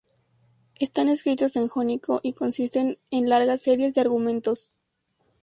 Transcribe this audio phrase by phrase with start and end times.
[0.79, 4.71] Están escritos en jónico y consisten en largas series de argumentos.